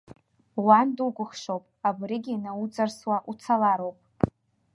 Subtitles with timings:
[0.65, 3.97] Уан дукәыхшоуп, абригьы науҵарсуа уцалароуп.